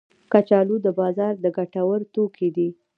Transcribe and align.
کچالو 0.31 0.75
د 0.85 0.87
بازار 0.99 1.33
د 1.43 1.45
ګټه 1.57 1.81
ور 1.87 2.01
توکي 2.13 2.49
دي 2.55 2.69